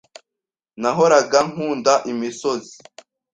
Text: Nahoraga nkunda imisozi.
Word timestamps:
Nahoraga 0.81 1.39
nkunda 1.49 1.93
imisozi. 2.11 2.75